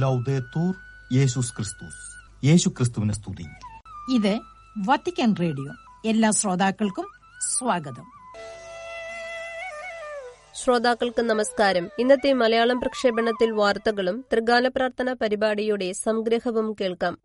ലൗദേത്തൂർ 0.00 0.74
യേശുസ് 1.12 1.52
ക്രിസ്തുസ് 1.56 2.02
യേശു 2.46 2.68
ക്രിസ്തുവിനെ 2.68 3.14
സ്തുതി 3.14 3.46
ഇത് 4.16 4.32
വത്തിക്കാൻ 4.78 5.34
റേഡിയോ 5.40 5.72
എല്ലാ 6.08 6.30
ശ്രോതാക്കൾക്കും 6.30 7.06
സ്വാഗതം. 7.40 8.06
ശ്രോതാക്കൾക്ക് 10.54 11.22
നമസ്കാരം. 11.22 11.90
ഇന്നത്തെ 11.98 12.32
മലയാളം 12.32 12.80
പ്രക്ഷേപണത്തിൽ 12.80 13.50
വാർത്തകളും 13.50 14.24
ത്രികാല 14.32 14.68
പ്രാർത്ഥന 14.68 15.12
പരിപാടിയുടെ 15.12 15.92
സംഗ്രഹവും 15.92 16.76
കേൾക്കാം. 16.80 17.18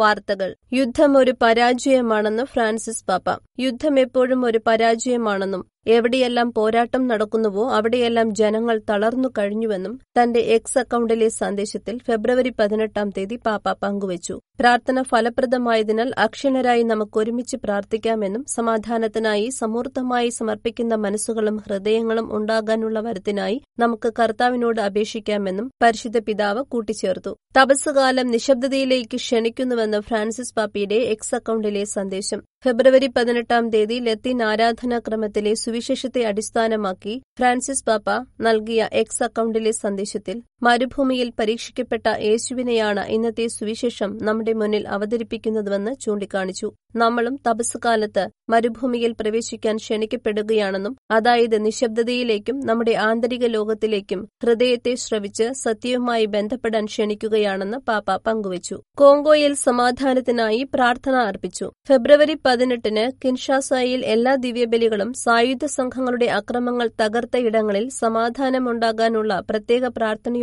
വാർത്തകൾ. 0.00 0.50
യുദ്ധം 0.72 1.12
ഒരു 1.16 1.32
പരാജയമാണെന്ന് 1.42 2.44
ഫ്രാൻസിസ് 2.44 3.04
പാപ്പ. 3.08 3.28
യുദ്ധം 3.58 3.94
എപ്പോഴും 3.98 4.44
ഒരു 4.44 4.60
പരാജയമാണെന്നും 4.66 5.62
എവിടെയെല്ലാം 5.86 6.52
പോരാട്ടം 6.52 7.06
നടക്കുന്നുവോ 7.06 7.70
അവിടെയെല്ലാം 7.70 8.34
ജനങ്ങൾ 8.34 8.80
തളർന്നു 8.90 9.28
കഴിഞ്ഞുവെന്നും 9.38 10.00
തന്റെ 10.22 10.40
എക്സ് 10.40 10.78
അക്കൌണ്ടിലെ 10.78 11.28
സന്ദേശത്തിൽ 11.28 11.98
ഫെബ്രുവരി 11.98 12.50
പതിനെട്ടാം 12.50 13.10
തീയതി 13.10 13.36
പാപ്പ 13.36 13.72
പങ്കുവച്ചു. 13.72 14.40
പ്രാർത്ഥന 14.60 15.02
ഫലപ്രദമായതിനാൽ 15.02 16.12
അക്ഷണരായി 16.18 16.82
നമുക്കൊരുമിച്ച് 16.82 17.56
പ്രാർത്ഥിക്കാമെന്നും 17.56 18.44
സമാധാനത്തിനായി 18.48 19.48
സമൂർത്തമായി 19.48 20.28
സമർപ്പിക്കുന്ന 20.28 20.94
മനസ്സുകളും 20.94 21.56
ഹൃദയങ്ങളും 21.56 22.36
ഉണ്ടാകാനുള്ള 22.36 23.00
വരത്തിനായി 23.00 23.60
നമുക്ക് 23.78 24.12
കർത്താവിനോട് 24.20 24.80
അപേക്ഷിക്കാമെന്നും 24.80 25.70
പരിശുദ്ധ 25.82 26.18
പിതാവ് 26.18 26.62
കൂട്ടിച്ചേർത്തു. 26.62 27.36
തപസ്സുകാലം 27.60 28.26
നിശബ്ദതയിലേക്ക് 28.30 29.16
ക്ഷണിക്കുന്നുവെന്ന് 29.16 30.00
ഫ്രാൻസിസ് 30.00 30.54
പാപ്പിയുടെ 30.54 30.94
എക്സ് 30.94 31.34
അക്കൌണ്ടിലെ 31.34 31.84
സന്ദേശം. 31.84 32.42
ഫെബ്രുവരി 32.64 33.06
പതിനെട്ടാം 33.06 33.70
തീയതി 33.70 33.94
ലത്തീൻ 33.94 34.42
ആരാധനാക്രമത്തിലെ 34.42 35.54
സുവിശേഷത്തെ 35.70 36.22
അടിസ്ഥാനമാക്കി 36.24 37.12
ഫ്രാൻസിസ് 37.38 37.84
പാപ്പ 37.84 38.10
നൽകിയ 38.40 38.88
എക്സ് 38.92 39.22
അക്കൌണ്ടിലെ 39.22 39.72
സന്ദേശത്തിൽ 39.82 40.36
മരുഭൂമിയിൽ 40.62 41.32
പരീക്ഷിക്കപ്പെട്ട 41.38 42.06
യേശുവിനെയാണ് 42.20 43.02
ഇന്നത്തെ 43.08 43.46
സുവിശേഷം 43.46 44.18
നമ്മുടെ 44.22 44.52
മുന്നിൽ 44.52 44.88
അവതരിപ്പിക്കുന്നതുവെന്ന് 44.88 45.92
ചൂണ്ടിക്കാണിച്ചു. 46.00 46.68
നമ്മളും 46.96 47.34
തപസ്സുകാലത്ത് 47.48 48.28
മരുഭൂമിയിൽ 48.48 49.12
പ്രവേശിക്കാൻ 49.20 49.76
ക്ഷണിക്കപ്പെടുകയാണെന്നും 49.76 50.96
അതായത് 51.10 51.64
നിശബ്ദതയിലേക്കും 51.66 52.60
നമ്മുടെ 52.60 52.90
ആന്തരിക 52.90 53.46
ലോകത്തിലേക്കും 53.46 54.28
ഹൃദയത്തെ 54.44 54.94
ശ്രവിച്ച് 54.94 55.46
സത്യവുമായി 55.52 56.26
ബന്ധപ്പെടാൻ 56.26 56.84
ക്ഷണിക്കുകയാണെന്ന് 56.84 57.78
പാപ്പ 57.78 58.16
പങ്കുവച്ചു. 58.16 58.76
കോങ്കോയിൽ 58.98 59.54
സമാധാനത്തിനായി 59.54 60.62
പ്രാർത്ഥന 60.74 61.14
അർപ്പിച്ചു. 61.14 61.72
ഫെബ്രുവരി 61.88 62.36
പതിനെട്ടിന് 62.46 63.10
കിൻഷാസായിൽ 63.24 64.04
എല്ലാ 64.06 64.34
ദിവ്യബലികളും 64.34 65.12
സായുധ 65.12 65.64
സംഘങ്ങളുടെ 65.64 66.26
അക്രമങ്ങൾ 66.26 66.90
തകർത്ത 67.02 67.36
ഇടങ്ങളിൽ 67.36 67.88
സമാധാനമുണ്ടാകാനുള്ള 68.00 69.42
പ്രത്യേക 69.50 69.86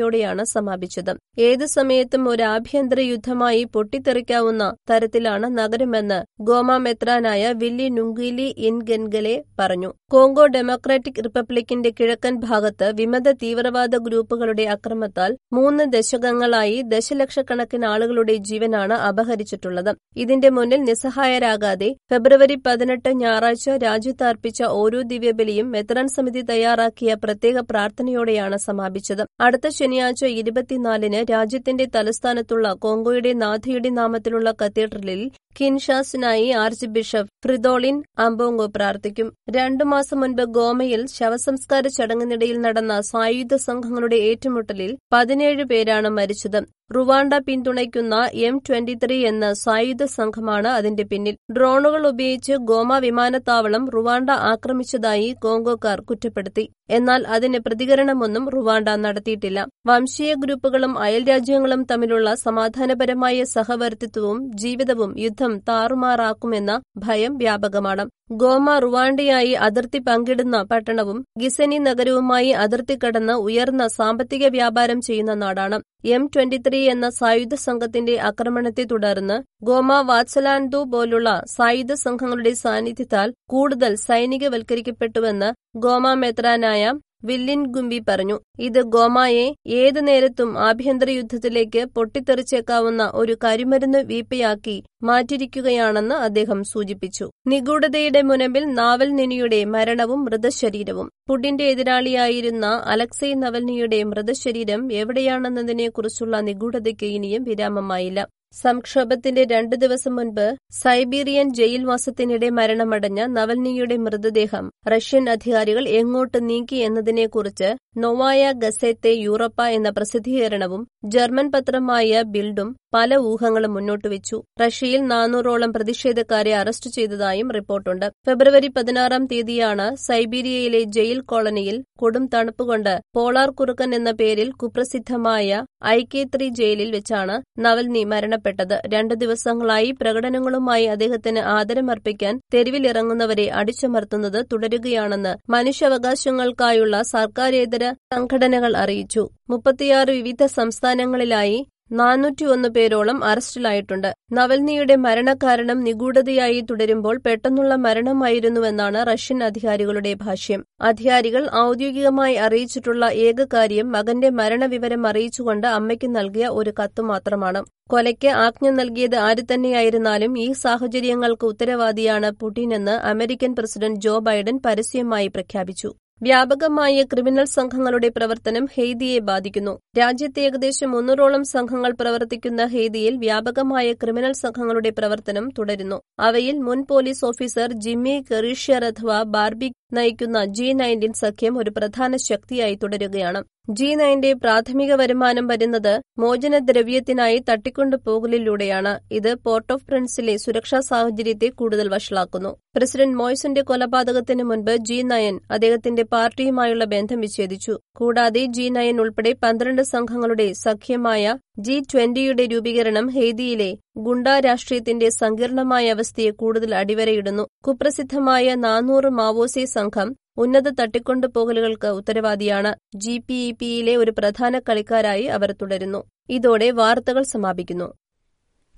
പ്രാർത്ഥനയോടെയാണ് 0.08 0.44
സമാപിച്ചത്. 0.55 1.13
ഏതു 1.39 1.66
സമയത്തും 1.66 2.23
ഒരു 2.30 2.44
ആഭ്യന്തര 2.55 3.00
യുദ്ധമായി 3.13 3.63
പൊട്ടിത്തെറിക്കാവുന്ന 3.73 4.63
തരത്തിലാണ് 4.89 5.45
നഗരമെന്ന് 5.58 6.19
ഗോമ 6.41 6.77
മെത്രാനായ 6.77 7.53
വില്ലി 7.61 7.88
നുങ്കിലി 7.97 8.47
ഇൻഗൻഗലെ 8.69 9.35
പറഞ്ഞു. 9.59 9.89
കോങ്കോ 10.11 10.45
ഡെമോക്രാറ്റിക് 10.45 11.23
റിപ്പബ്ലിക്കിന്റെ 11.23 11.89
കിഴക്കൻ 12.00 12.36
ഭാഗത്ത് 12.39 12.91
വിമത 12.95 13.31
തീവ്രവാദ 13.31 13.95
ഗ്രൂപ്പുകളുടെ 13.95 14.63
അക്രമത്താൽ 14.63 15.38
മൂന്ന് 15.53 15.83
ദശകങ്ങളായി 15.94 16.81
ദശലക്ഷക്കണക്കിന് 16.86 17.86
ആളുകളുടെ 17.86 18.35
ജീവനാണ് 18.50 18.94
അപഹരിച്ചിട്ടുള്ളത്. 18.94 19.91
ഇതിന്റെ 20.17 20.50
മുന്നിൽ 20.50 20.81
നിസ്സഹായരാകാതെ 20.81 21.89
ഫെബ്രുവരി 22.11 22.55
പതിനെട്ട് 22.66 23.11
ഞായറാഴ്ച 23.13 23.69
രാജ്യത്താർപ്പിച്ച 23.69 24.61
ഓരോ 24.81 25.02
ദിവ്യബലിയും 25.02 25.72
മെത്രാൻ 25.72 26.07
സമിതി 26.07 26.41
തയ്യാറാക്കിയ 26.41 27.17
പ്രത്യേക 27.23 27.59
പ്രാർത്ഥനയോടെയാണ് 27.72 28.57
സമാപിച്ചത്. 28.57 29.25
അടുത്ത 29.41 29.67
ശനിയാഴ്ച 29.79 30.25
ഇരുപത്തിനാലിന് 30.25 31.25
രാജ്യത്തിന്റെ 31.31 31.88
തലസ്ഥാനത്തുള്ള 31.96 32.73
കോങ്കോയുടെ 32.79 33.34
നാഥയുടെ 33.34 33.90
നാമത്തിലുള്ള 33.90 34.51
കത്തീഡ്രലിൽ 34.63 35.22
കിൻഷാസിനായി 35.59 36.50
ആർച്ച് 36.63 36.88
ബിഷപ്പ് 36.96 37.31
ഫ്രിദോളിൻ 37.44 37.96
അംബോങ്കോ 38.19 38.66
പ്രാർത്ഥിക്കും. 38.75 39.34
രണ്ടു 39.50 39.84
മാസം 39.97 40.19
മുൻപ് 40.22 40.44
ഗോമയിൽ 40.56 41.03
ശവസംസ്കാര 41.18 41.85
ചടങ്ങിനിടയിൽ 41.97 42.58
നടന്ന 42.66 42.96
സായുധ 43.12 43.56
സംഘങ്ങളുടെ 43.68 44.18
ഏറ്റുമുട്ടലിൽ 44.30 44.91
പതിനേഴ് 45.13 45.63
പേരാണ് 45.72 46.09
മരിച്ചത്. 46.18 46.59
റുവാണ്ട 46.92 47.34
പിന്തുണയ്ക്കുന്ന 47.46 48.16
എം 48.34 48.56
ട്വന്റി 48.58 48.94
ത്രീ 48.96 49.16
എന്ന 49.25 49.46
സായുധ 49.53 50.03
സംഘമാണ് 50.03 50.68
അതിന്റെ 50.68 51.03
പിന്നിൽ. 51.03 51.36
ഡ്രോണുകൾ 51.52 52.08
ഉപയോഗിച്ച് 52.08 52.53
ഗോമ 52.70 52.98
വിമാനത്താവളം 52.98 53.90
റുവാണ്ട 53.90 54.30
ആക്രമിച്ചതായി 54.52 55.36
കോങ്കോക്കാർ 55.44 56.02
കുറ്റപ്പെടുത്തി. 56.02 56.66
എന്നാൽ 56.90 57.24
അതിന് 57.28 57.59
പ്രതികരണമൊന്നും 57.59 58.50
റുവാണ്ട 58.50 58.90
നടത്തിയിട്ടില്ല. 58.90 59.59
വംശീയ 59.88 60.34
ഗ്രൂപ്പുകളും 60.34 60.97
അയൽ 60.97 61.24
രാജ്യങ്ങളും 61.30 61.84
തമ്മിലുള്ള 61.92 62.36
സമാധാനപരമായ 62.36 63.44
സഹവർത്തിത്വവും 63.56 64.52
ജീവിതവും 64.56 65.14
യുദ്ധം 65.18 65.59
താറുമാറാക്കുമെന്ന 65.70 66.81
ഭയം 66.97 67.36
വ്യാപകമാണ്. 67.38 68.06
ഗോമ 68.31 68.80
റുവാണ്ടയായി 68.80 69.53
അതിർത്തി 69.68 70.00
പങ്കിടുന്ന 70.00 70.64
പട്ടണവും 70.64 71.26
ഗിസനി 71.40 71.78
നഗരവുമായി 71.80 72.50
അതിർത്തി 72.64 72.96
കടന്ന് 72.96 73.34
ഉയർന്ന 73.34 73.88
സാമ്പത്തിക 73.88 74.47
വ്യാപാരം 74.47 75.02
ചെയ്യുന്ന 75.02 75.34
നാടാണ്. 75.34 75.78
എം 76.07 76.23
ട്വന്റി 76.34 76.57
ത്രീ 76.57 76.79
എന്ന 76.88 77.07
സായുധ 77.12 77.56
സംഘത്തിന്റെ 77.62 78.16
ആക്രമണത്തെ 78.28 78.84
തുടർന്ന് 78.84 79.38
ഗോമ 79.63 80.00
വാത്സലാൻഡു 80.01 80.79
പോലുള്ള 80.91 81.29
സായുധ 81.56 81.94
സംഘങ്ങളുടെ 82.03 82.53
സാന്നിധ്യത്താൽ 82.56 83.29
കൂടുതൽ 83.50 83.94
സൈനികവൽക്കരിക്കപ്പെട്ടുവെന്ന് 84.06 85.50
ഗോമ 85.78 86.13
മെത്രാനായ 86.16 86.84
വില്ലിൻ 87.23 87.66
ഗുംബി 87.66 88.03
പറഞ്ഞു 88.07 88.39
ഇത് 88.59 88.81
ഗോമായെ 88.81 89.55
ഏതു 89.67 90.00
നേരത്തും 90.00 90.57
ആഭ്യന്തര 90.57 91.09
യുദ്ധത്തിലേക്ക് 91.09 91.85
പൊട്ടിത്തെറിച്ചേക്കാവുന്ന 91.85 93.11
ഒരു 93.13 93.38
കരിമരുന്ന് 93.44 93.97
വീപ്പയാക്കി 93.97 94.83
മാറ്റിരിക്കുകയാണെന്ന് 95.03 96.16
അദ്ദേഹം 96.16 96.63
സൂചിപ്പിച്ചു. 96.63 97.31
നിഗൂഢതയുടെ 97.47 98.22
മുനമ്പിൽ 98.22 98.66
നാവൽ 98.66 99.09
നിനിയുടെ 99.16 99.66
മരണവും 99.66 100.25
മൃതശരീരവും. 100.25 101.09
പുടിന്റെ 101.28 101.63
എതിരാളിയായിരുന്ന 101.63 102.66
അലക്സൈ 102.66 103.34
നവൽനിയുടെ 103.34 104.03
മൃതശരീരം 104.03 104.94
എവിടെയാണെന്നതിനെക്കുറിച്ചുള്ള 104.94 106.39
നിഗൂഢതയ്ക്ക് 106.39 107.05
ഇനിയും 107.05 107.44
വിരാമമായില്ല. 107.44 108.28
സംക്ഷോഭത്തിന്റെ 108.56 109.44
രണ്ടു 109.44 109.75
ദിവസം 109.75 110.13
മുൻപ് 110.16 110.46
സൈബീരിയൻ 110.74 111.47
ജയിൽവാസത്തിനിടെ 111.53 112.50
മരണമടഞ്ഞ 112.50 113.22
നവൽനിയുടെ 113.30 113.96
മൃതദേഹം 113.97 114.66
റഷ്യൻ 114.88 115.25
അധികാരികൾ 115.30 115.85
എങ്ങോട്ട് 115.94 116.40
നീക്കി 116.50 116.80
എന്നതിനെക്കുറിച്ച് 116.80 117.69
നൊവായ 117.97 118.41
ഗസേത്തെ 118.62 119.12
യൂറോപ്പ 119.25 119.62
എന്ന 119.78 119.90
പ്രസിദ്ധീകരണവും 119.90 120.81
ജർമ്മൻ 121.13 121.47
പത്രമായ 121.53 122.22
ബിൽഡും 122.34 122.69
പല 122.96 123.16
ഊഹങ്ങളും 123.30 123.74
മുന്നോട്ടുവച്ചു 123.74 124.38
റഷ്യയിൽ 124.62 125.02
നാനൂറോളം 125.08 125.72
പ്രതിഷേധക്കാരെ 125.74 126.53
അറസ്റ്റ് 126.53 126.90
ചെയ്തതായും 126.90 127.50
റിപ്പോർട്ടുണ്ട്. 127.52 128.06
ഫെബ്രുവരി 128.28 128.68
പതിനാറാം 128.68 129.24
തീയതിയാണ് 129.31 129.96
സൈബീരിയയിലെ 130.06 130.81
ജയിൽ 130.97 131.19
കോളനിയിൽ 131.22 131.84
കൊടും 132.00 132.25
തണുപ്പുകൊണ്ട് 132.34 132.94
പോളാർ 133.16 133.50
കുറുക്കൻ 133.50 133.96
എന്ന 133.96 134.12
പേരിൽ 134.12 134.52
കുപ്രസിദ്ധമായ 134.62 135.50
ഐക്കേത്രി 135.94 136.47
ജയിലിൽ 136.59 136.91
വെച്ചാണ് 136.91 137.35
നവൽനി 137.59 138.03
മരണപ്പെട്ടത്. 138.03 138.78
രണ്ടു 138.94 139.14
ദിവസങ്ങളായി 139.16 139.91
പ്രകടനങ്ങളുമായി 140.02 140.85
അദ്ദേഹത്തിന് 140.85 141.44
ആദരമർപ്പിക്കാൻ 141.58 142.40
തെരുവിലിറങ്ങുന്നവരെ 142.53 143.47
അടിച്ചമർത്തുന്നത് 143.62 144.40
തുടരുകയാണെന്ന് 144.53 145.35
മനുഷ്യാവകാശങ്ങൾക്കായുള്ള 145.50 146.96
സർക്കാരേതര 147.16 147.84
സംഘടനകൾ 148.14 148.78
അറിയിച്ചു. 148.78 149.30
മുപ്പത്തിയാറ് 149.50 150.09
വിവിധ 150.09 150.46
സംസ്ഥാനങ്ങളിലായി 150.46 151.68
നാനൂറ്റിയൊന്ന് 151.92 152.70
പേരോളം 152.70 153.24
അറസ്റ്റിലായിട്ടുണ്ട്. 153.24 154.14
നവൽനിയുടെ 154.32 154.96
മരണകാരണം 154.96 155.84
നിഗൂഢതയായി 155.84 156.61
തുടരുമ്പോൾ 156.61 157.17
പെട്ടെന്നുള്ള 157.17 157.76
മരണമായിരുന്നുവെന്നാണ് 157.76 159.06
റഷ്യൻ 159.08 159.44
അധികാരികളുടെ 159.44 160.14
ഭാഷ്യം. 160.14 160.64
അധികാരികൾ 160.82 161.50
ഔദ്യോഗികമായി 161.56 162.35
അറിയിച്ചിട്ടുള്ള 162.35 163.06
ഏക 163.06 163.46
കാര്യം 163.53 163.91
മകന്റെ 163.91 164.29
മരണവിവരം 164.29 165.08
അറിയിച്ചുകൊണ്ട് 165.08 165.67
അമ്മയ്ക്ക് 165.67 166.16
നൽകിയ 166.16 166.47
ഒരു 166.47 166.73
കത്ത് 166.84 167.02
മാത്രമാണ്. 167.02 167.66
കൊലയ്ക്ക് 167.90 168.28
ആജ്ഞ 168.28 168.70
നൽകിയത് 168.70 169.16
ആര് 169.16 169.44
തന്നെയായിരുന്നാലും 169.53 170.40
ഈ 170.40 170.52
സാഹചര്യങ്ങൾക്ക് 170.52 171.46
ഉത്തരവാദിയാണ് 171.46 172.32
പുടിനെന്ന് 172.32 172.91
അമേരിക്കൻ 172.91 173.56
പ്രസിഡന്റ് 173.56 174.00
ജോ 174.00 174.20
ബൈഡൻ 174.20 174.59
പരസ്യമായി 174.66 175.28
പ്രഖ്യാപിച്ചു. 175.28 175.94
വ്യാപകമായ 176.22 177.03
ക്രിമിനൽ 177.03 177.46
സംഘങ്ങളുടെ 177.46 178.09
പ്രവർത്തനം 178.09 178.66
ഹെയ്തിയെ 178.75 179.19
ബാധിക്കുന്നു. 179.19 179.73
രാജ്യത്തെ 179.97 180.41
ഏകദേശം 180.41 180.90
മുന്നൂറോളം 180.91 181.43
സംഘങ്ങൾ 181.43 181.91
പ്രവർത്തിക്കുന്ന 181.99 182.61
ഹെയ്തിയിൽ 182.66 183.17
വ്യാപകമായ 183.17 183.93
ക്രിമിനൽ 183.93 184.34
സംഘങ്ങളുടെ 184.34 184.90
പ്രവർത്തനം 184.90 185.46
തുടരുന്നു. 185.58 185.97
അവയിൽ 186.19 186.58
മുൻ 186.59 186.79
പോലീസ് 186.84 187.23
ഓഫീസർ 187.25 187.72
ജിമ്മി 187.85 188.16
കെറീഷ്യർ 188.31 188.84
അഥവാ 188.85 189.23
ബാർബി 189.35 189.69
നയിക്കുന്ന 189.91 190.45
ജി 190.45 190.73
നയന്റീൻ 190.73 191.13
സഖ്യം 191.13 191.57
ഒരു 191.57 191.69
പ്രധാന 191.69 192.16
ശക്തിയായി 192.29 192.75
തുടരുകയാണ്. 192.75 193.39
ജി 193.69 193.95
നയന്റെ 193.95 194.34
പ്രാഥമിക 194.34 194.93
വരുമാനം 194.93 195.47
വരുന്നത് 195.47 195.93
മോചനദ്രവ്യത്തിനായി 196.19 197.43
തട്ടിക്കൊണ്ടുപോകലിലൂടെയാണ്. 197.49 198.99
ഇത് 199.11 199.35
പോർട്ട് 199.45 199.73
ഓഫ് 199.73 199.85
പ്രിൻസിലെ 199.85 200.35
സുരക്ഷാ 200.37 200.79
സാഹചര്യത്തെ 200.79 201.47
കൂടുതൽ 201.49 201.87
വഷളാക്കുന്നു. 201.89 202.51
പ്രസിഡന്റ് 202.75 203.17
മോയ്സിന്റെ 203.17 203.61
കൊലപാതകത്തിന് 203.61 204.43
മുൻപ് 204.43 204.75
ജി 204.89 205.01
നയൻ 205.01 205.39
അദ്ദേഹത്തിന്റെ 205.51 206.03
പാർട്ടിയുമായുള്ള 206.03 206.85
ബന്ധം 206.85 207.19
വിച്ഛേദിച്ചു. 207.19 207.79
കൂടാതെ 207.95 208.45
ജി 208.57 208.69
നയൻ 208.69 209.01
ഉൾപ്പെടെ 209.01 209.34
പന്ത്രണ്ട് 209.43 209.81
സംഘങ്ങളുടെ 209.93 210.53
സഖ്യമായ 210.66 211.35
ജി 211.59 211.79
ട്വന്റിയുടെ 211.91 212.45
രൂപീകരണം 212.45 213.07
ഹെയ്തിയിലെ 213.09 213.69
ഗുണ്ട 213.97 214.28
രാഷ്ട്രീയത്തിന്റെ 214.39 215.09
സങ്കീർണമായ 215.22 215.89
അവസ്ഥയെ 215.89 216.31
കൂടുതൽ 216.31 216.75
അടിവരയിടുന്നു. 216.75 217.43
കുപ്രസിദ്ധമായ 217.67 218.55
നാനൂറ് 218.66 219.09
മാവോസി 219.09 219.63
സംഘം 219.78 220.09
ഉന്നത 220.38 220.68
തട്ടിക്കൊണ്ടുപോകലുകൾക്ക് 220.82 221.88
ഉത്തരവാദിയാണ്. 222.00 222.72
ജി 222.96 223.16
പി 223.18 223.38
ഇ 223.47 223.52
പിയിലെ 223.52 223.96
ഒരു 223.96 224.12
പ്രധാന 224.18 224.59
കളിക്കാരായി 224.59 225.26
അവർ 225.35 225.52
തുടരുന്നു. 225.62 226.03
ഇതോടെ 226.29 226.70
വാർത്തകൾ 226.72 227.24
സമാപിക്കുന്നു. 227.24 227.88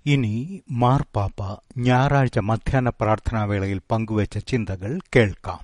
ഇനി 0.05 0.35
മാർപ്പാപ്പ 0.71 1.57
ഞായറാഴ്ച 1.77 2.39
മധ്യാഹ്ന 2.39 2.89
പ്രാർത്ഥനാവേളയിൽ 2.89 3.81
പങ്കുവച്ച 3.91 4.37
ചിന്തകൾ 4.37 4.99
കേൾക്കാം. 5.15 5.63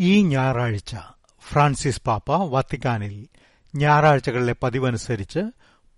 ഈ 0.00 0.22
ഞായറാഴ്ച 0.22 0.96
ഫ്രാൻസിസ് 1.40 2.02
പാപ്പ 2.02 2.32
വത്തിക്കാനിൽ 2.32 3.28
ഞായറാഴ്ചകളിലെ 3.74 4.54
പതിവനുസരിച്ച് 4.62 5.38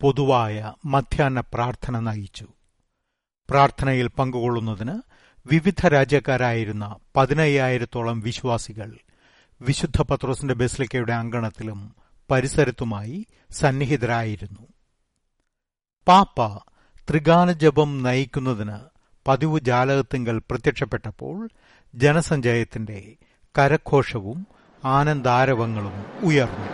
പൊതുവായ 0.01 0.73
മധ്യാഹ്ന 0.85 1.41
പ്രാർത്ഥന 1.41 2.01
നയിച്ചു. 2.01 2.47
പ്രാർത്ഥനയിൽ 3.51 4.09
പങ്കുകൊള്ളുന്നതിന് 4.09 5.03
വിവിധ 5.47 5.87
രാജ്യക്കാരായിരുന്ന 5.87 6.97
പതിനയ്യായിരത്തോളം 7.17 8.21
വിശ്വാസികൾ 8.21 8.99
വിശുദ്ധ 9.63 10.03
പത്രോസിന്റെ 10.03 10.55
ബെസ്ലിക്കയുടെ 10.55 11.13
അങ്കണത്തിലും 11.13 11.97
പരിസരത്തുമായി 12.31 13.27
സന്നിഹിതരായിരുന്നു. 13.51 14.67
പാപ്പ 16.09 16.59
ത്രികാല 17.11 17.53
ജപം 17.53 18.03
നയിക്കുന്നതിന് 18.03 18.79
പതിവ് 19.27 19.61
ജാലകത്തിങ്കൽ 19.61 20.39
പ്രത്യക്ഷപ്പെട്ടപ്പോൾ 20.39 21.51
ജനസഞ്ചയത്തിന്റെ 21.95 23.17
കരഘോഷവും 23.59 24.39
ആനന്ദാരവങ്ങളും 24.85 25.97
ഉയർന്നു. 26.23 26.69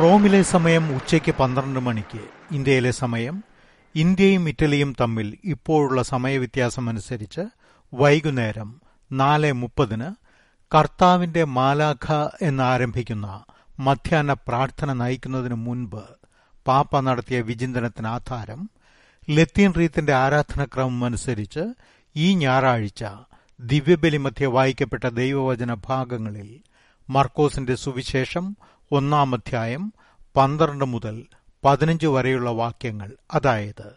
റോമിലെ 0.00 0.42
സമയം 0.42 0.96
ഉച്ചയ്ക്ക് 0.96 1.32
പന്ത്രണ്ട് 1.32 1.80
മണിക്ക് 1.80 2.22
ഇന്ത്യയിലെ 2.52 2.90
സമയം 3.02 3.36
ഇന്ത്യയും 3.94 4.48
ഇറ്റലിയും 4.48 4.94
തമ്മിൽ 5.00 5.38
ഇപ്പോഴുള്ള 5.44 6.02
സമയവ്യത്യാസമനുസരിച്ച് 6.02 7.44
വൈകുന്നേരം 7.92 8.70
നാല് 9.10 9.52
മുപ്പതിന് 9.52 10.08
കർത്താവിന്റെ 10.72 11.44
മാലാഖ 11.56 12.06
എന്നാരംഭിക്കുന്ന 12.40 13.26
മധ്യാഹ്ന 13.80 14.32
പ്രാർത്ഥന 14.48 14.92
നയിക്കുന്നതിനു 14.92 15.54
മുൻപ് 15.54 16.02
പാപ്പ 16.66 17.00
നടത്തിയ 17.00 17.40
വിചിന്തനത്തിന് 17.40 18.06
ആധാരം 18.06 18.60
ലത്തീൻ 19.30 19.72
റീത്തിന്റെ 19.72 20.12
ആരാധനക്രമം 20.14 21.04
അനുസരിച്ച് 21.04 21.74
ഈ 22.16 22.34
ഞായറാഴ്ച 22.34 23.04
ദിവ്യബലി 23.60 24.16
മധ്യ 24.16 24.46
വായിക്കപ്പെട്ട 24.46 25.08
ദൈവവചന 25.08 25.74
ഭാഗങ്ങളിൽ 25.74 26.60
മർക്കോസിന്റെ 27.10 27.74
സുവിശേഷം 27.74 28.56
ഒന്നാം 28.92 29.34
അധ്യായം 29.34 29.92
പന്ത്രണ്ട് 30.36 30.84
മുതൽ 30.84 31.26
പതിനഞ്ച് 31.64 32.06
വരെയുള്ള 32.06 32.50
വാക്യങ്ങൾ. 32.50 33.16
അതായത് 33.34 33.88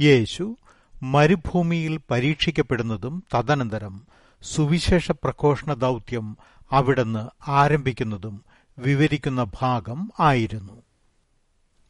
യേശു 0.00 0.56
മരുഭൂമിയിൽ 1.02 2.00
പരീക്ഷിക്കപ്പെടുന്നതും 2.10 3.24
തദനന്തരം 3.34 4.06
സുവിശേഷ 4.42 5.10
പ്രഘോഷണ 5.10 5.72
ദൗത്യം 5.72 6.36
അവിടുന്ന് 6.72 7.50
ആരംഭിക്കുന്നതും 7.50 8.44
വിവരിക്കുന്ന 8.78 9.46
ഭാഗം 9.60 10.12
ആയിരുന്നു. 10.20 10.82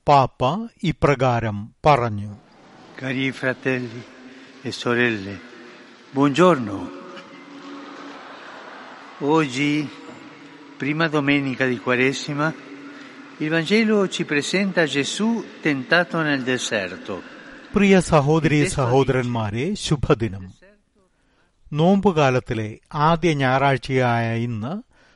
പാപ്പ 0.08 0.68
ഇപ്രകാരം 0.82 1.74
പറഞ്ഞു 1.86 2.43
Cari 2.94 3.32
fratelli 3.32 4.02
e 4.62 4.70
sorelle, 4.70 5.38
buongiorno. 6.10 6.90
Oggi, 9.20 9.88
prima 10.76 11.08
domenica 11.08 11.66
di 11.66 11.78
Quaresima, 11.78 12.52
il 13.38 13.48
Vangelo 13.48 14.08
ci 14.08 14.24
presenta 14.24 14.84
Gesù 14.86 15.44
tentato 15.60 16.20
nel 16.22 16.42
deserto. 16.44 17.14
പ്രിയ 17.74 17.94
സഹോദരി 18.08 18.58
സഹോദരന്മാരെ 18.74 19.64
ശുഭദിനം 19.84 20.44
നോമ്പുകാലത്തിലെ 21.72 22.66
ആദ്യ 23.08 23.30
ഞായറാഴ്ചയായ 23.40 24.26
ഇന്ന് 24.44 24.72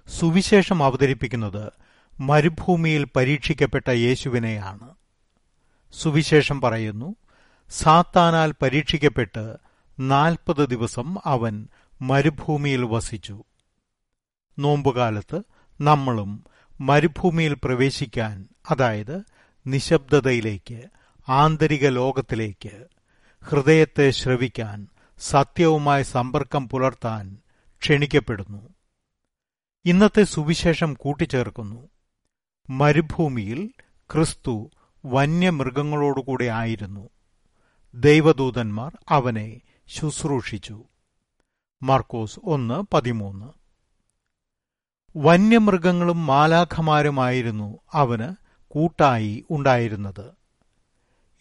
സുവിശേഷം 0.06 0.78
അവതരിപ്പിക്കുന്നത് 0.86 1.64
മരുഭൂമിയിൽ 2.18 3.02
പരീക്ഷിക്കപ്പെട്ട 3.16 3.88
യേശുവിനെയാണ് 4.04 4.88
സുവിശേഷം 5.92 6.58
പറയുന്നു 6.64 7.08
സാത്താനാൽ 7.70 8.54
പരീക്ഷിക്കപ്പെട്ട് 8.62 9.56
നാൽപ്പത് 9.98 10.68
ദിവസം 10.68 11.16
അവൻ 11.24 11.68
മരുഭൂമിയിൽ 12.02 12.84
വസിച്ചു. 12.84 13.42
നോമ്പുകാലത്ത് 14.58 15.40
നമ്മളും 15.80 16.44
മരുഭൂമിയിൽ 16.80 17.54
പ്രവേശിക്കാൻ 17.54 18.48
അതായത് 18.70 19.22
നിശബ്ദതയിലേക്ക് 19.66 20.82
ആന്തരിക 21.28 21.88
ലോകത്തിലേക്ക് 21.88 22.86
ഹൃദയത്തെ 23.42 24.10
ശ്രവിക്കാൻ 24.10 24.88
സത്യവുമായി 25.18 26.02
സമ്പർക്കം 26.02 26.68
പുലർത്താൻ 26.68 27.38
ക്ഷണിക്കപ്പെടുന്നു. 27.80 28.68
ഇന്നത്തെ 29.84 30.24
സുവിശേഷം 30.24 30.94
കൂട്ടിച്ചേർക്കുന്നു. 30.94 31.88
മരുഭൂമിയിൽ 32.70 33.70
ക്രിസ്തു 34.12 34.70
വന്യമൃഗങ്ങളോടുകൂടെ 35.06 36.44
ആയിരുന്നു. 36.44 37.08
ദൈവദൂതന്മാർ 37.94 38.98
അവനെ 39.08 39.60
ശുശ്രൂഷിച്ചു. 39.88 40.84
മാർക്കോസ് 41.82 42.40
ഒന്ന് 42.44 42.84
പതിമൂന്ന്. 42.94 43.46
വന്യമൃഗങ്ങളും 45.16 46.26
മാലാഖമാരുമായിരുന്നു 46.26 47.78
അവന് 47.92 48.34
കൂട്ടായി 48.68 49.44
ഉണ്ടായിരുന്നത്. 49.50 50.30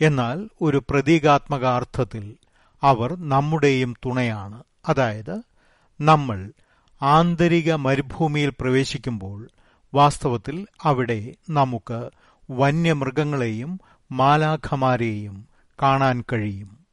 എന്നാൽ 0.01 0.49
ഒരു 0.61 0.83
പ്രതീകാത്മക 0.89 1.65
അർത്ഥത്തിൽ 1.65 2.37
അവർ 2.83 3.15
നമ്മുടെയും 3.29 3.93
തുണയാണ്. 4.05 4.63
അതായത് 4.87 5.41
നമ്മൾ 6.01 6.51
ആന്തരിക 7.01 7.73
മരുഭൂമിയിൽ 7.73 8.49
പ്രവേശിക്കുമ്പോൾ 8.49 9.49
വാസ്തവത്തിൽ 9.93 10.67
അവിടെ 10.83 11.35
നമുക്ക് 11.49 12.09
വന്യമൃഗങ്ങളെയും 12.51 13.79
മാലാഖമാരെയും 14.11 15.56
കാണാൻ 15.81 16.23
കഴിയും. 16.33 16.87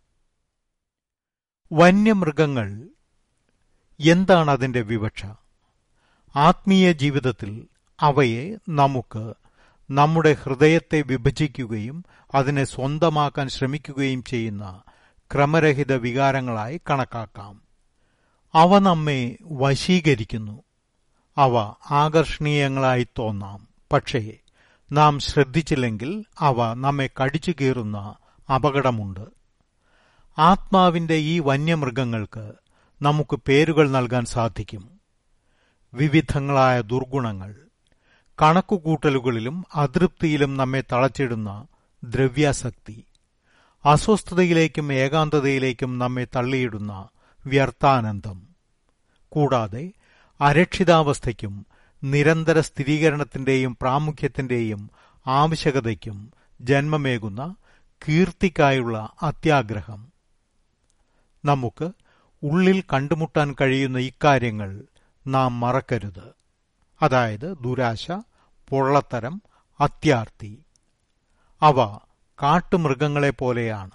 വന്യമൃഗങ്ങൾ 1.72 2.88
എന്താണ് 4.00 4.50
അതിന്റെ 4.50 4.80
വിവക്ഷ? 4.80 5.26
ആത്മീയ 6.36 6.92
ജീവിതത്തിൽ 6.92 7.66
അവയെ 8.00 8.56
നമുക്ക് 8.68 9.34
നമ്മുടെ 9.90 10.32
ഹൃദയത്തെ 10.32 11.02
വിഭജിക്കുകയും 11.02 12.04
അതിനെ 12.34 12.64
സ്വന്തമാക്കാൻ 12.64 13.48
ശ്രമിക്കുകയും 13.48 14.24
ചെയ്യുന്ന 14.24 14.82
ക്രമരഹിത 15.34 15.92
വികാരങ്ങളായി 15.92 16.80
കണക്കാക്കാം. 16.90 17.62
അവ 18.54 18.78
നമ്മെ 18.78 19.36
വശീകരിക്കുന്നു. 19.42 20.62
അവ 21.38 21.74
ആകർഷണീയങ്ങളായി 21.90 23.06
തോന്നാം. 23.18 23.68
പക്ഷേ 23.92 24.32
നാം 24.92 25.18
ശ്രദ്ധിച്ചില്ലെങ്കിൽ 25.18 26.24
അവ 26.38 26.74
നമ്മെ 26.74 27.10
കടിച്ചു 27.22 27.52
കീറുന്ന 27.60 28.14
അപകടമുണ്ട്. 28.48 29.24
ആത്മാവിന്റെ 30.38 31.14
ഈ 31.14 31.38
വന്യമൃഗങ്ങൾക്ക് 31.38 32.52
നമുക്ക് 33.02 33.38
പേരുകൾ 33.48 33.90
നൽകാൻ 33.90 34.24
സാധിക്കും. 34.24 35.00
വിവിധങ്ങളായ 35.94 36.80
ദുർഗുണങ്ങൾ 36.80 37.54
കണക്കുകൂട്ടലുകളിലും 38.42 39.64
അതൃപ്തിയിലും 39.74 40.56
നമ്മെ 40.56 40.84
തളച്ചിടുന്ന 40.92 41.66
ദ്രവ്യാസക്തി 42.04 43.04
അസ്വസ്ഥതയിലേക്കും 43.84 44.92
ഏകാന്തതയിലേക്കും 44.92 45.98
നമ്മെ 45.98 46.26
തള്ളിയിടുന്ന 46.36 47.08
വ്യർത്ഥാനന്ദം 47.46 48.48
കൂടാതെ 49.28 49.92
അരക്ഷിതാവസ്ഥയ്ക്കും 50.40 51.66
നിരന്തര 52.04 52.60
സ്ഥിരീകരണത്തിന്റെയും 52.60 53.76
പ്രാമുഖ്യത്തിന്റെയും 53.82 54.90
ആവശ്യകതയ്ക്കും 55.26 56.32
ജന്മമേകുന്ന 56.60 57.54
കീർത്തിക്കായുള്ള 58.08 59.12
അത്യാഗ്രഹം. 59.22 60.12
നമുക്ക് 61.44 61.90
ഉള്ളിൽ 62.42 62.84
കണ്ടുമുട്ടാൻ 62.92 63.54
കഴിയുന്ന 63.60 63.98
ഇക്കാര്യങ്ങൾ 63.98 64.82
നാം 65.26 65.60
മറക്കരുത്. 65.60 66.34
അതായത് 67.02 67.56
ദുരാശ 67.60 68.10
പൊള്ളത്തരം 68.68 69.42
അത്യാർത്തി. 69.80 70.62
അവ 71.62 71.98
കാട്ടുമൃഗങ്ങളെപ്പോലെയാണ് 72.42 73.90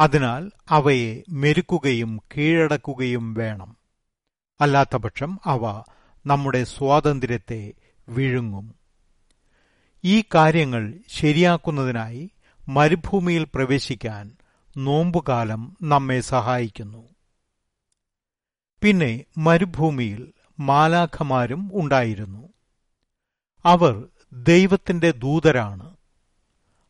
അതിനാൽ 0.00 0.50
അവയെ 0.68 1.22
മെരുക്കുകയും 1.28 2.20
കീഴടക്കുകയും 2.36 3.34
വേണം. 3.34 3.76
അല്ലാത്തപക്ഷം 4.60 5.38
അവ 5.44 5.82
നമ്മുടെ 6.26 6.64
സ്വാതന്ത്ര്യത്തെ 6.64 7.72
വിഴുങ്ങും. 8.08 8.74
ഈ 10.04 10.24
കാര്യങ്ങൾ 10.34 10.94
ശരിയാക്കുന്നതിനായി 11.08 12.30
മരുഭൂമിയിൽ 12.68 13.44
പ്രവേശിക്കാൻ 13.54 14.36
നോമ്പുകാലം 14.76 15.76
നമ്മെ 15.82 16.20
സഹായിക്കുന്നു. 16.20 17.08
പിന്നെ 18.82 19.24
മരുഭൂമിയിൽ 19.38 20.32
മാലാഖമാരും 20.60 21.70
ഉണ്ടായിരുന്നു. 21.74 22.48
അവർ 23.64 24.08
ദൈവത്തിന്റെ 24.32 25.10
ദൂതരാണ്. 25.10 25.96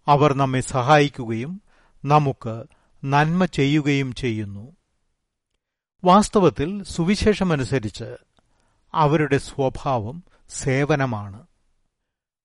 അവർ 0.09 0.35
നമ്മെ 0.35 0.61
സഹായിക്കുകയും 0.61 1.63
നമുക്ക് 2.05 2.65
നന്മ 3.05 3.45
ചെയ്യുകയും 3.45 4.13
ചെയ്യുന്നു. 4.13 4.77
വാസ്തവത്തിൽ 6.05 6.85
സുവിശേഷമനുസരിച്ച് 6.85 8.17
അവരുടെ 8.95 9.39
സ്വഭാവം 9.39 10.25
സേവനമാണ്. 10.49 11.47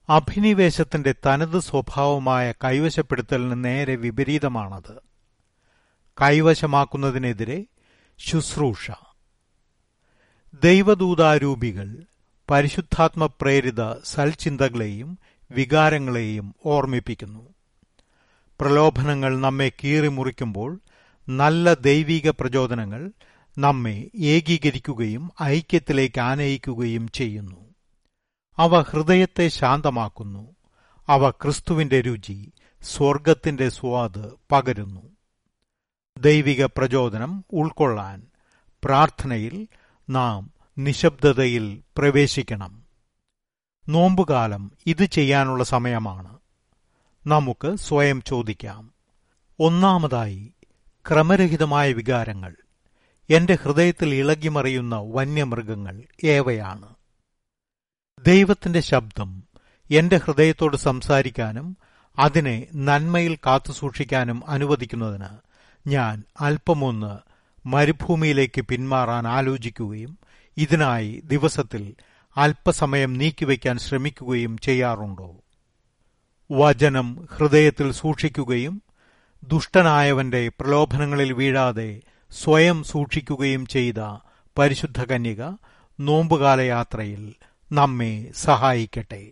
അഭിനിവേശത്തിന്റെ 0.09 1.15
തനത് 1.25 1.59
സ്വഭാവമായ 1.59 2.51
കൈവശപ്പെടുത്തലിന് 2.51 3.65
നേരെ 3.65 3.95
വിപരീതമാണത്. 3.95 4.95
കൈവശമാക്കുന്നതിനെതിരെ 6.21 7.65
ശുശ്രൂഷ. 8.17 8.91
ദൈവദൂതാരൂപികൾ 10.63 11.95
പരിശുദ്ധാത്മ 12.51 13.25
പ്രേരിത 13.25 13.93
സൽചിന്തകളെയും 13.93 15.19
വികാരങ്ങളെയും 15.51 16.55
ഓർമ്മിപ്പിക്കുന്നു. 16.65 17.49
പ്രലോഭനങ്ങൾ 18.59 19.41
നമ്മെ 19.41 19.71
കീറിമുറിക്കുമ്പോൾ 19.83 20.79
നല്ല 21.29 21.73
ദൈവിക 21.73 22.29
പ്രചോദനങ്ങൾ 22.29 23.11
നമ്മെ 23.57 24.09
ഏകീകരിക്കുകയും 24.15 25.31
ഐക്യത്തിലേക്ക് 25.43 26.19
ആനയിക്കുകയും 26.19 27.07
ചെയ്യുന്നു. 27.07 27.68
അവ 28.59 28.81
ഹൃദയത്തെ 28.81 29.47
ശാന്തമാക്കുന്നു. 29.47 30.55
അവ 31.07 31.29
ക്രിസ്തുവിന്റെ 31.29 32.01
രുചി 32.01 32.51
സ്വർഗത്തിന്റെ 32.81 33.69
സ്വാദ് 33.69 34.31
പകരുന്നു. 34.51 35.01
ദൈവിക 36.19 36.65
പ്രചോദനം 36.65 37.45
ഉൾക്കൊള്ളാൻ 37.53 38.27
പ്രാർത്ഥനയിൽ 38.83 39.67
നാം 40.09 40.53
നിശബ്ദതയിൽ 40.77 41.83
പ്രവേശിക്കണം. 41.97 42.83
നോമ്പുകാലം 43.89 44.71
ഇത് 44.85 45.05
ചെയ്യാനുള്ള 45.05 45.63
സമയമാണ്. 45.63 46.37
നമുക്ക് 47.27 47.75
സ്വയം 47.75 48.21
ചോദിക്കാം. 48.21 48.91
ഒന്നാമതായി 49.59 50.53
ക്രമരഹിതമായ 51.09 51.93
വികാരങ്ങൾ. 51.93 52.55
എന്റെ 53.29 53.57
ഹൃദയത്തിൽ 53.63 54.15
ഇളകിമറിയുന്ന 54.15 54.95
വന്യമൃഗങ്ങൾ 54.95 56.03
ഏവയാണ്? 56.23 56.98
ദൈവത്തിന്റെ 58.25 58.79
ശബ്ദം 58.81 59.29
എന്റെ 59.89 60.17
ഹൃദയത്തോട് 60.17 60.77
സംസാരിക്കാനും 60.77 61.77
അതിനെ 62.17 62.67
നന്മയിൽ 62.75 63.37
കാത്തുസൂക്ഷിക്കാനും 63.45 64.43
അനുവദിക്കുന്നതിന് 64.47 65.29
ഞാൻ 65.87 66.23
അല്പമൊന്ന് 66.39 67.19
മരുഭൂമിയിലേക്ക് 67.65 68.61
പിന്മാറാൻ 68.61 69.27
ആലോചിക്കുകയും 69.27 70.17
ഇതിനായി 70.57 71.21
ദിവസത്തിൽ 71.23 71.95
അല്പസമയം 72.37 73.13
നീക്കിവയ്ക്കാൻ 73.13 73.77
ശ്രമിക്കുകയും 73.77 74.57
ചെയ്യാറുണ്ടോ? 74.57 75.29
വചനം 76.51 77.27
ഹൃദയത്തിൽ 77.31 77.91
സൂക്ഷിക്കുകയും 77.91 78.81
ദുഷ്ടനായവന്റെ 79.43 80.49
പ്രലോഭനങ്ങളിൽ 80.49 81.33
വീഴാതെ 81.33 82.01
സ്വയം 82.31 82.83
സൂക്ഷിക്കുകയും 82.83 83.65
ചെയ്ത 83.65 83.99
പരിശുദ്ധ 84.57 85.03
കന്യക 85.03 85.41
നോമ്പുകാല 85.99 86.59
യാത്രയിൽ 86.61 87.23
നമ്മെ 87.71 88.31
സഹായിക്കട്ടെ. 88.35 89.27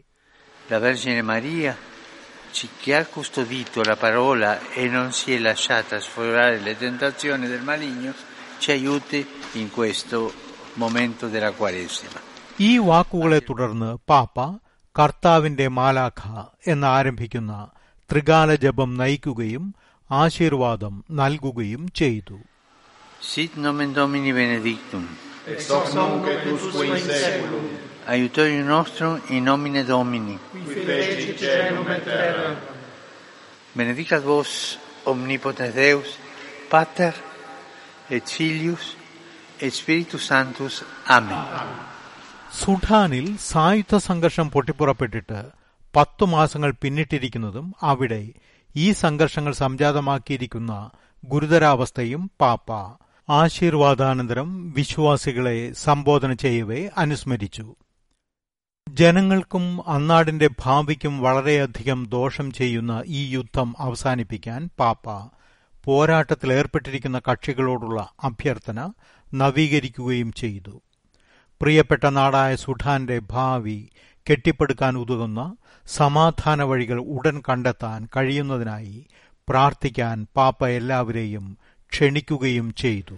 ഈ 12.60 12.78
വാക്കുകളെ 12.78 13.40
തുടർന്ന് 13.40 13.98
പാപ്പ 14.10 14.56
കർത്താവിന്റെ 15.00 15.68
മാലാഖ 15.68 16.44
എന്നാരംഭിക്കുന്ന 16.68 17.68
ത്രികാല 18.12 18.56
ജപം 18.56 18.98
നയിക്കുകയും 18.98 19.76
ആശീർവാദം 20.12 21.04
നൽകുകയും 21.12 21.92
ചെയ്തു. 21.96 22.40
സിറ്റ് 23.34 23.62
ഡോമിനി 23.96 24.32
ബെനഡിക്റ്റും 24.32 25.27
ex 25.48 25.60
hoc 25.70 25.94
nunc 25.94 26.28
et 26.28 26.44
usque 26.48 26.86
in 26.86 26.98
seculum, 27.00 27.66
aiutorium 28.08 28.68
nostrum 28.68 29.14
in 29.30 29.44
nomine 29.44 29.84
Domini. 29.86 30.38
qui 30.66 30.76
feci 30.82 31.34
celum 31.36 31.88
et 31.90 32.04
terra. 32.06 32.48
Benedicat 33.76 34.24
vos 34.24 34.52
omnipotens 35.06 35.74
Deus, 35.76 36.08
Pater 36.70 37.14
et 38.10 38.26
Filius 38.28 38.86
et 39.60 39.72
Spiritus 39.72 40.24
Sanctus. 40.26 40.76
Amen. 41.10 41.44
സുഡാനിൽ 42.54 43.26
സായുധ 43.44 43.96
സംഘർഷം 44.06 44.48
പൊട്ടിപ്പുറപ്പെട്ടിട്ട് 44.54 45.40
പത്തു 45.94 46.26
മാസങ്ങൾ 46.28 46.72
പിന്നിട്ടിരിക്കുന്നതും 46.82 47.66
അവിടെ 47.90 48.20
ഈ 48.76 48.86
സംഘർഷങ്ങൾ 49.02 49.54
സംജാതമാക്കിയിരിക്കുന്ന 49.60 50.74
ഗുരുതരാവസ്ഥയും 51.24 52.24
പാപ്പ 52.42 52.70
ആശീർവാദാനന്തരം 53.30 54.72
വിശ്വാസികളെ 54.72 55.74
സംബോധന 55.74 56.34
ചെയ്യവേ 56.34 56.90
അനുസ്മരിച്ചു. 56.98 57.76
ജനങ്ങൾക്കും 58.90 59.90
അന്നാടിന്റെ 59.90 60.50
ഭാവിക്കും 60.66 61.20
വളരെയധികം 61.20 62.06
ദോഷം 62.10 62.52
ചെയ്യുന്ന 62.52 63.04
ഈ 63.06 63.34
യുദ്ധം 63.34 63.76
അവസാനിപ്പിക്കാൻ 63.80 64.70
പാപ്പ 64.80 65.08
പോരാട്ടത്തിലേർപ്പെട്ടിരിക്കുന്ന 65.86 67.22
കക്ഷികളോടുള്ള 67.32 68.10
അഭ്യർത്ഥന 68.24 68.80
നവീകരിക്കുകയും 69.34 70.32
ചെയ്തു. 70.32 70.82
പ്രിയപ്പെട്ട 71.62 72.06
നാടായ 72.06 72.56
സുഡാന്റെ 72.56 73.20
ഭാവി 73.20 73.80
കെട്ടിപ്പടുക്കാൻ 74.28 74.98
ഉതകുന്ന 74.98 75.56
സമാധാന 75.88 76.64
വഴികൾ 76.64 77.00
ഉടൻ 77.00 77.44
കണ്ടെത്താൻ 77.50 78.08
കഴിയുന്നതിനായി 78.16 79.06
പ്രാർത്ഥിക്കാൻ 79.48 80.28
പാപ്പ 80.36 80.68
എല്ലാവരെയും 80.68 81.58
ക്ഷണിക്കുകയും 81.92 82.68
ചെയ്തു 82.76 83.18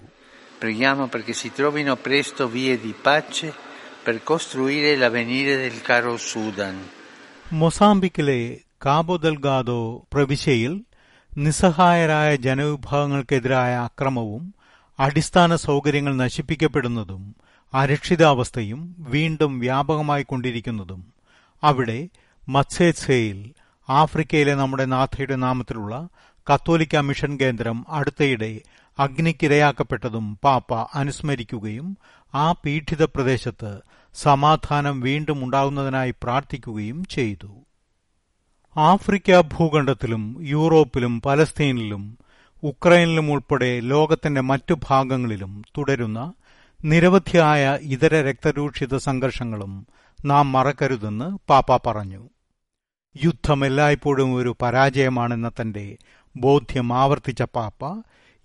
Preghiamo 0.60 1.04
perché 1.08 1.34
si 1.34 1.50
trovino 1.50 1.94
presto 1.98 2.48
vie 2.48 2.74
di 2.78 2.94
pace 3.00 3.48
per 4.04 4.16
costruire 4.22 4.90
l'avvenire 4.96 5.54
del 5.58 5.78
caro 5.82 6.14
Sudan. 6.22 6.76
മൊസാംബിക്കിലെ 7.54 8.42
കാബോ 8.86 9.16
ദൽഗാദോ 9.18 9.82
പ്രവിശ്യയിൽ 10.12 10.74
നിസ്സഹായരായ 11.32 12.30
ജനവിഭാഗങ്ങൾക്കെതിരായ 12.46 13.74
അക്രമവും 13.88 14.44
അടിസ്ഥാന 15.00 15.56
സൗകര്യങ്ങൾ 15.64 16.14
നശിപ്പിക്കപ്പെടുന്നതും 16.16 17.24
അരക്ഷിതാവസ്ഥയും 17.74 18.82
വീണ്ടും 19.10 19.52
വ്യാപകമായി 19.60 20.24
കൊണ്ടിരിക്കുന്നതും 20.24 21.02
അവിടെ 21.64 22.00
മത്സേത്സയിൽ 22.48 23.40
ആഫ്രിക്കയിലെ 23.88 24.54
നമ്മുടെ 24.62 24.86
നാഥയുടെ 24.96 25.38
നാമത്തിലുള്ള 25.46 25.96
കത്തോലിക്ക 26.52 26.96
മിഷൻ 26.98 27.38
കേന്ദ്രം 27.42 27.86
അടുത്തയിടെ 27.90 28.62
അഗ്നിക്കിരയാക്കപ്പെട്ടതും 29.00 30.40
പാപ്പ 30.44 30.74
അനുസ്മരിക്കുകയും 30.96 31.98
ആ 32.34 32.52
പീഡിത 32.52 33.04
പ്രദേശത്ത് 33.04 33.82
സമാധാനം 34.14 35.00
വീണ്ടും 35.00 35.44
ഉണ്ടാകുന്നതിനായി 35.44 36.12
പ്രാർത്ഥിക്കുകയും 36.12 37.04
ചെയ്തു. 37.06 37.52
ആഫ്രിക്ക 38.78 39.42
ഭൂഖണ്ഡത്തിലും 39.42 40.38
യൂറോപ്പിലും 40.42 41.22
പലസ്തീനിലും 41.22 42.18
ഉക്രൈനിലും 42.64 43.32
ഉൾപ്പെടെ 43.32 43.80
ലോകത്തിന്റെ 43.80 44.42
മറ്റു 44.42 44.76
ഭാഗങ്ങളിലും 44.90 45.64
തുടരുന്ന 45.78 46.34
നിരവധിയായ 46.84 47.80
ഇതര 47.82 48.16
രക്തരൂക്ഷിത 48.30 48.98
സംഘർഷങ്ങളും 48.98 49.88
നാം 50.26 50.52
മറക്കരുതെന്ന് 50.52 51.38
പാപ്പ 51.50 51.90
പറഞ്ഞു. 51.90 52.30
യുദ്ധം 53.24 53.66
എല്ലായ്പ്പോഴും 53.66 54.36
ഒരു 54.36 54.56
പരാജയമാണെന്ന 54.62 55.52
തന്റെ 55.62 55.98
ബോധ്യം 56.36 56.94
ആവർത്തിച്ച 56.94 57.42
പാപ്പ 57.42 57.84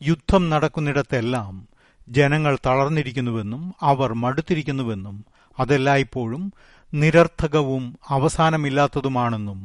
യുദ്ധം 0.03 0.51
നടക്കുന്നിടത്തെല്ലാം 0.51 1.67
ജനങ്ങൾ 2.09 2.59
തളർന്നിരിക്കുന്നുവെന്നും 2.67 3.75
അവർ 3.83 4.13
മടുത്തിരിക്കുന്നുവെന്നും 4.13 5.25
അതെല്ലായ്പ്പോഴും 5.59 6.53
നിരർത്ഥകവും 6.95 7.99
അവസാനമില്ലാത്തതുമാണെന്നും 8.09 9.61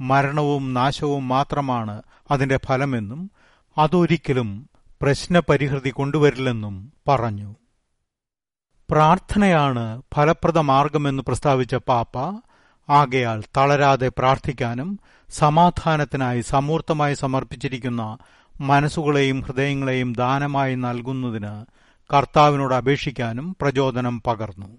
മരണവും 0.00 0.74
നാശവും 0.74 1.28
മാത്രമാണ് 1.28 2.02
അതിന്റെ 2.30 2.58
ഫലമെന്നും 2.66 3.30
അതൊരിക്കലും 3.78 4.48
പ്രശ്നപരിഹൃതി 5.02 5.90
കൊണ്ടുവരില്ലെന്നും 5.90 6.92
പറഞ്ഞു. 7.08 7.50
പ്രാർത്ഥനയാണ് 8.90 10.02
ഫലപ്രദ 10.14 10.58
മാർഗമെന്ന് 10.58 11.22
പ്രസ്താവിച്ച 11.26 11.74
പാപ്പ 11.74 12.16
ആകയാൽ 12.92 13.42
തളരാതെ 13.56 14.08
പ്രാർത്ഥിക്കാനും 14.08 15.00
സമാധാനത്തിനായി 15.30 16.40
സമൂർത്തമായി 16.40 17.14
സമർപ്പിച്ചിരിക്കുന്ന 17.14 18.18
മനസ്സുകളെയും 18.60 19.40
ഹൃദയങ്ങളെയും 19.40 20.12
ദാനമായി 20.12 20.74
നൽകുന്നതിന് 20.74 21.52
കർത്താവിനോട് 22.14 22.74
അപേക്ഷിക്കാനും 22.74 23.56
പ്രചോദനം 23.60 24.22
പകർന്നു. 24.26 24.70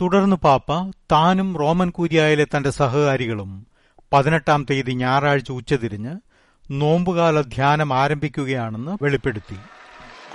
തുടർന്ന് 0.00 0.36
പാപ്പ 0.36 0.90
താനും 1.12 1.58
റോമൻ 1.58 1.90
കൂരിയായിലെ 1.90 2.46
തന്റെ 2.56 2.70
സഹകാരികളും 2.70 3.66
പതിനെട്ടാം 4.12 4.66
തീയതി 4.70 4.92
ഞായറാഴ്ച 4.92 5.50
ഉച്ചതിരിഞ്ഞ് 5.50 6.14
നോമ്പുകാല 6.70 7.40
ധ്യാനം 7.40 7.92
ആരംഭിക്കുകയാണെന്ന് 7.92 9.04
വെളിപ്പെടുത്തി. 9.04 9.56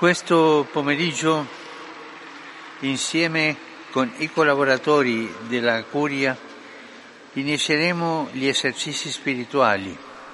Questo 0.01 0.37
pomeriggio, 0.75 1.33
insieme 2.91 3.45
con 3.95 4.07
i 4.23 4.27
collaboratori 4.37 5.19
della 5.51 5.75
Curia, 5.93 6.31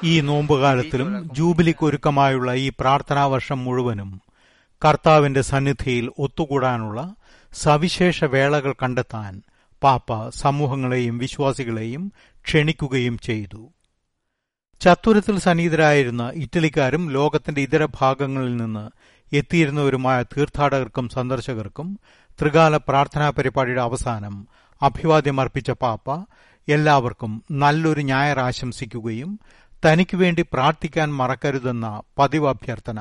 ഈ 0.04 0.22
നോമ്പുകാലത്തിലും 0.22 1.10
ജൂബിലിക്കൊരുക്കമായുള്ള 1.34 2.54
ഈ 2.54 2.72
പ്രാർത്ഥനാ 2.80 3.26
വർഷം 3.26 3.64
മുഴുവനും 3.64 4.22
കർത്താവിന്റെ 4.86 5.42
സന്നിധിയിൽ 5.42 6.10
ഒത്തുകൂടാനുള്ള 6.20 7.00
സവിശേഷ 7.54 8.24
വേളകൾ 8.26 8.76
കണ്ടെത്താൻ 8.84 9.42
പാപ്പ 9.84 10.30
സമൂഹങ്ങളെയും 10.30 11.18
വിശ്വാസികളെയും 11.18 12.04
ക്ഷണിക്കുകയും 12.46 13.18
ചെയ്തു. 13.18 13.62
ചത്തുരത്തിൽ 14.82 15.40
സന്നിഹിതരായിരുന്ന 15.40 16.32
ഇറ്റലിക്കാരും 16.36 17.10
ലോകത്തിന്റെ 17.12 17.62
ഇതര 17.62 17.86
ഭാഗങ്ങളിൽ 17.86 18.58
നിന്ന് 18.58 18.86
എത്തിയിരുന്നവരുമായ 19.34 20.24
തീർത്ഥാടകർക്കും 20.24 21.10
സന്ദർശകർക്കും 21.10 21.88
ത്രികാല 22.40 22.78
പ്രാർത്ഥനാ 22.78 23.30
പരിപാടിയുടെ 23.30 23.82
അവസാനം 23.82 24.36
അഭിവാദ്യമർപ്പിച്ച 24.82 25.72
പാപ്പ 25.72 26.08
എല്ലാവർക്കും 26.68 27.32
നല്ലൊരു 27.62 28.02
ഞായർ 28.12 28.40
ആശംസിക്കുകയും 28.40 29.32
തനിക്ക് 29.84 30.18
വേണ്ടി 30.18 30.44
പ്രാർത്ഥിക്കാൻ 30.54 31.10
മറക്കരുതെന്ന 31.20 31.88
പതിവ് 32.18 32.48
അഭ്യർത്ഥന 32.50 33.00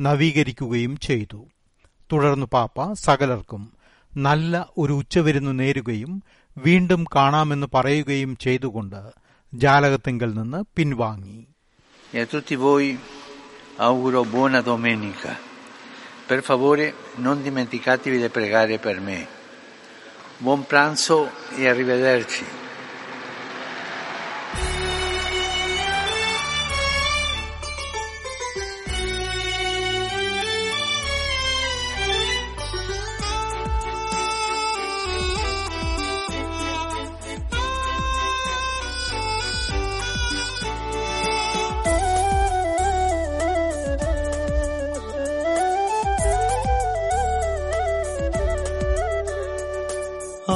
നവീകരിക്കുകയും 0.00 0.94
ചെയ്തു 1.06 1.40
തുടർന്ന് 2.10 2.46
പാപ്പ 2.54 2.92
സകലർക്കും 3.02 3.62
നല്ല 4.12 4.54
ഒരു 4.78 4.92
ഉച്ചവിരുന്ന് 4.92 5.52
നേരുകയും 5.60 6.12
വീണ്ടും 6.56 7.04
കാണാമെന്ന് 7.16 7.68
പറയുകയും 7.74 8.32
ചെയ്തുകൊണ്ട് 8.40 9.00
ജാലകത്തിങ്കൽ 9.52 10.32
നിന്ന് 10.34 10.60
പിൻവാങ്ങി 10.76 11.38
E. 12.10 12.22
Per 16.26 16.40
favore 16.40 16.84
non 17.16 17.42
dimenticatevi 17.42 18.18
di 18.18 18.28
pregare 18.28 18.78
per 18.78 18.98
me. 19.00 19.26
Buon 20.38 20.64
pranzo 20.64 21.18
e 21.54 21.66
arrivederci. 21.66 22.44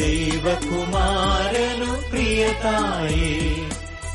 ദൈവകുമാരനു 0.00 1.90
പ്രിയതായേ 2.10 3.34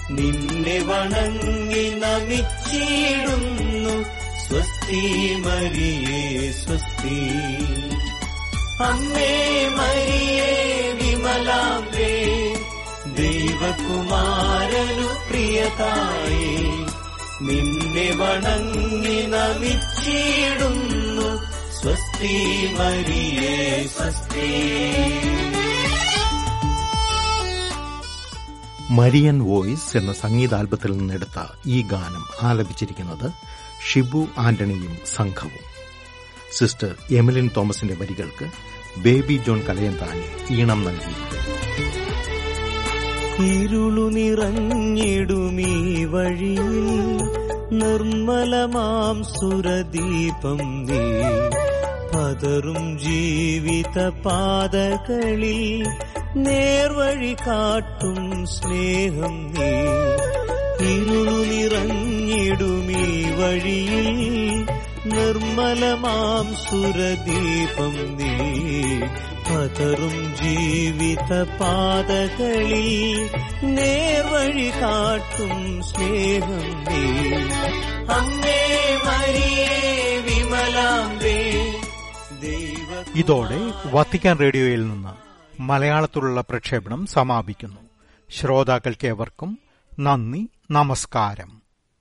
നിന്നെ 0.10 0.80
വണങ്ങി 0.90 1.86
നമിച്ചിടുന്നു 2.04 3.96
സ്വസ്തി 4.46 5.04
മരിയേ 5.46 6.24
സ്വസ്തി. 6.52 7.20
അമ്മേ 8.82 9.34
മരിയേ 9.78 10.52
വിമലാമ്പേ 11.02 12.12
ദൈവകുമാരനു 13.62 15.08
പ്രിയതായി. 15.28 16.46
നിന്നെ 17.42 18.06
വണങ്ങി 18.20 19.20
നമിച്ചിടുന്നു 19.34 21.28
സ്വസ്തി 21.82 22.34
മരിയേ 22.80 23.88
സ്വസ്തി. 23.98 24.50
മരിയൻ 28.90 29.40
വോയിസ് 29.42 29.98
എന്ന 29.98 30.14
സംഗീതാൽബത്തിൽ 30.14 30.98
നിന്നെടുത്ത 30.98 31.40
ഈ 31.66 31.82
ഗാനം 31.82 32.26
ആലപിച്ചിരിക്കുന്നത് 32.44 33.28
ഷിബു 33.92 34.28
ആന്റണിയും 34.38 34.98
സംഘവും. 35.16 35.66
സിസ്റ്റർ 36.52 36.96
എമിലിൻ 37.12 37.50
തോമസിന്റെ 37.58 37.94
വരികൾക്ക് 37.94 38.48
ബേബി 38.98 39.38
ജോൺ 39.48 39.62
കലയൻ 39.62 39.98
താനെ 39.98 40.28
ഈണം 40.52 40.84
നൽകിയിരിക്കുന്നു 40.84 42.01
ഇരുളു 43.46 44.02
നിറഞ്ഞിടുമീ 44.02 46.06
വഴിയിൽ 46.06 47.22
നിർമ്മലമാം 47.72 49.24
സുരദീപം 49.24 50.58
നീ. 50.58 51.22
പതറും 52.14 53.00
ജീവിത 53.00 54.10
പാതകളിൽ 54.10 55.88
നേർവഴി 56.36 57.36
കാട്ടും 57.48 58.46
സ്നേഹം 58.46 59.54
നീ. 59.54 59.72
ഇരുളു 60.94 61.32
നിറഞ്ഞിടുമീ 61.32 63.32
വഴിയിൽ 63.32 64.66
നിർമ്മലമാം 65.06 66.56
സുരദീപം 66.56 68.18
നീ. 68.18 68.52
പതറും 69.52 70.36
ജീവിത 70.36 71.44
പാതകളിൽ 71.44 73.30
നേർവഴി 73.64 74.70
കാട്ടും 74.82 75.84
സ്നേഹം 75.84 76.84
നീ 76.84 77.34
അമ്മേ 78.14 78.62
വിമലാംബേ 80.22 81.72
ഇതോടെ 83.16 83.60
വത്തിക്കാൻ 83.86 84.38
റേഡിയോയിൽ 84.38 84.88
നിന്ന് 84.88 85.14
മലയാളത്തിലുള്ള 85.62 86.42
പ്രക്ഷേപണം 86.42 87.06
സമാപിക്കുന്നു. 87.06 87.82
ശ്രോതാക്കൾക്ക് 88.30 89.08
ഏവർക്കും 89.08 89.60
നന്ദി 90.00 90.50
നമസ്കാരം. 90.72 91.61